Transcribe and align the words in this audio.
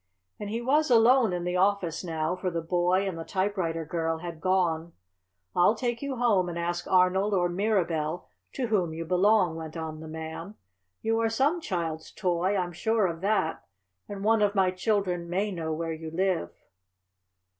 And 0.39 0.49
he 0.49 0.63
was 0.63 0.89
alone 0.89 1.31
in 1.31 1.43
the 1.43 1.57
office 1.57 2.03
now, 2.03 2.35
for 2.35 2.49
the 2.49 2.63
boy 2.63 3.07
and 3.07 3.19
the 3.19 3.23
typewriter 3.23 3.85
girl 3.85 4.17
had 4.17 4.41
gone. 4.41 4.93
"I'll 5.55 5.75
take 5.75 6.01
you 6.01 6.15
home 6.15 6.49
and 6.49 6.57
ask 6.57 6.87
Arnold 6.87 7.35
or 7.35 7.47
Mirabell 7.49 8.25
to 8.53 8.65
whom 8.69 8.95
you 8.95 9.05
belong," 9.05 9.55
went 9.57 9.77
on 9.77 9.99
the 9.99 10.07
man. 10.07 10.55
"You 11.03 11.19
are 11.19 11.29
some 11.29 11.61
child's 11.61 12.09
toy, 12.11 12.57
I'm 12.57 12.73
sure 12.73 13.05
of 13.05 13.21
that, 13.21 13.63
and 14.09 14.23
one 14.23 14.41
of 14.41 14.55
my 14.55 14.71
children 14.71 15.29
may 15.29 15.51
know 15.51 15.71
where 15.71 15.93
you 15.93 16.09
live." 16.09 16.49